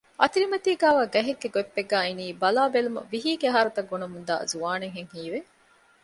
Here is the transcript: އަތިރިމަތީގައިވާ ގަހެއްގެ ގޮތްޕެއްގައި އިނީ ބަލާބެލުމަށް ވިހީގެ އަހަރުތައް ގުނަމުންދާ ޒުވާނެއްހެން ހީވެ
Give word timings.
އަތިރިމަތީގައިވާ 0.21 1.03
ގަހެއްގެ 1.13 1.49
ގޮތްޕެއްގައި 1.55 2.05
އިނީ 2.07 2.25
ބަލާބެލުމަށް 2.41 3.09
ވިހީގެ 3.11 3.47
އަހަރުތައް 3.49 3.89
ގުނަމުންދާ 3.91 4.35
ޒުވާނެއްހެން 4.49 5.11
ހީވެ 5.15 5.39